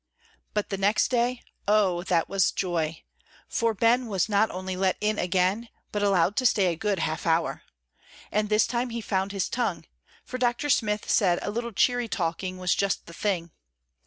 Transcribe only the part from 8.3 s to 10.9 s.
And this time he found his tongue, for Dr.